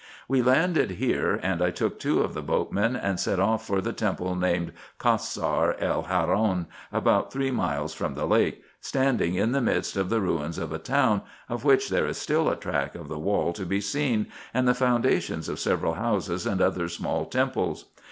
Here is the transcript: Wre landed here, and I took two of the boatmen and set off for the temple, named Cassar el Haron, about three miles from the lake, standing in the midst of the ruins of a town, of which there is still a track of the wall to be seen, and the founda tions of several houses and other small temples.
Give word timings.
Wre 0.27 0.41
landed 0.43 0.89
here, 0.93 1.39
and 1.43 1.61
I 1.61 1.69
took 1.69 1.99
two 1.99 2.21
of 2.21 2.33
the 2.33 2.41
boatmen 2.41 2.95
and 2.95 3.19
set 3.19 3.39
off 3.39 3.67
for 3.67 3.81
the 3.81 3.93
temple, 3.93 4.33
named 4.35 4.71
Cassar 4.97 5.75
el 5.77 6.05
Haron, 6.05 6.65
about 6.91 7.31
three 7.31 7.51
miles 7.51 7.93
from 7.93 8.15
the 8.15 8.25
lake, 8.25 8.63
standing 8.79 9.35
in 9.35 9.51
the 9.51 9.61
midst 9.61 9.95
of 9.95 10.09
the 10.09 10.19
ruins 10.19 10.57
of 10.57 10.73
a 10.73 10.79
town, 10.79 11.21
of 11.47 11.63
which 11.63 11.89
there 11.89 12.07
is 12.07 12.17
still 12.17 12.49
a 12.49 12.55
track 12.55 12.95
of 12.95 13.09
the 13.09 13.19
wall 13.19 13.53
to 13.53 13.63
be 13.63 13.79
seen, 13.79 14.25
and 14.55 14.67
the 14.67 14.71
founda 14.71 15.21
tions 15.21 15.47
of 15.47 15.59
several 15.59 15.93
houses 15.93 16.47
and 16.47 16.63
other 16.63 16.89
small 16.89 17.25
temples. 17.25 17.85